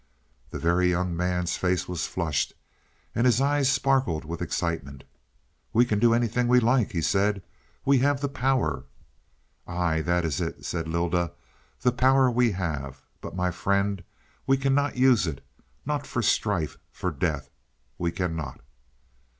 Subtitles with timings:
[0.49, 2.53] The Very Young Man's face was flushed,
[3.13, 5.03] and his eyes sparkled with excitement.
[5.73, 7.43] "We can do anything we like," he said.
[7.85, 8.85] "We have the power."
[9.67, 11.33] "Ay, that is it," said Lylda.
[11.81, 13.03] "The power we have.
[13.21, 14.03] But my friend,
[14.47, 15.45] we cannot use it.
[15.85, 17.51] Not for strife, for death;
[17.99, 18.59] we cannot."